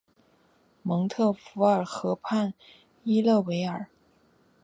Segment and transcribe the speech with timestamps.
[0.81, 2.55] 蒙特福尔河畔
[3.03, 3.85] 伊勒维尔。